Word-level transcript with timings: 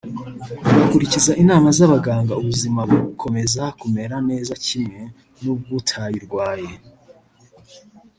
ugakurikiza 0.69 1.31
inama 1.43 1.67
z’abaganga 1.77 2.33
ubuzima 2.41 2.81
bukomeza 2.89 3.63
kumera 3.79 4.15
neza 4.29 4.53
kimwe 4.65 5.01
n’ubw’utayirwaye 5.41 6.71